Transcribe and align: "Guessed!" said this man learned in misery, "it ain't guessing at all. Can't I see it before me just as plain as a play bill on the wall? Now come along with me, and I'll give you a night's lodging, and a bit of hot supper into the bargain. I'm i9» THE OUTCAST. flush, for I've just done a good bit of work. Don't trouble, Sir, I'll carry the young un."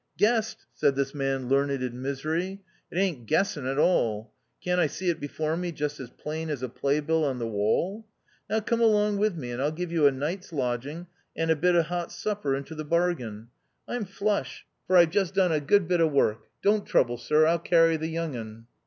"Guessed!" 0.17 0.65
said 0.73 0.95
this 0.95 1.13
man 1.13 1.47
learned 1.47 1.83
in 1.83 2.01
misery, 2.01 2.63
"it 2.91 2.97
ain't 2.97 3.27
guessing 3.27 3.67
at 3.67 3.77
all. 3.77 4.33
Can't 4.59 4.81
I 4.81 4.87
see 4.87 5.11
it 5.11 5.19
before 5.19 5.55
me 5.55 5.71
just 5.71 5.99
as 5.99 6.09
plain 6.09 6.49
as 6.49 6.63
a 6.63 6.69
play 6.69 7.01
bill 7.01 7.23
on 7.23 7.37
the 7.37 7.45
wall? 7.45 8.07
Now 8.49 8.61
come 8.61 8.81
along 8.81 9.17
with 9.17 9.35
me, 9.37 9.51
and 9.51 9.61
I'll 9.61 9.71
give 9.71 9.91
you 9.91 10.07
a 10.07 10.11
night's 10.11 10.51
lodging, 10.51 11.05
and 11.37 11.51
a 11.51 11.55
bit 11.55 11.75
of 11.75 11.85
hot 11.85 12.11
supper 12.11 12.55
into 12.55 12.73
the 12.73 12.83
bargain. 12.83 13.49
I'm 13.87 13.97
i9» 14.05 14.05
THE 14.05 14.05
OUTCAST. 14.05 14.17
flush, 14.17 14.65
for 14.87 14.97
I've 14.97 15.11
just 15.11 15.35
done 15.35 15.51
a 15.51 15.59
good 15.59 15.87
bit 15.87 16.01
of 16.01 16.11
work. 16.11 16.47
Don't 16.63 16.87
trouble, 16.87 17.17
Sir, 17.19 17.45
I'll 17.45 17.59
carry 17.59 17.95
the 17.95 18.07
young 18.09 18.35
un." 18.35 18.65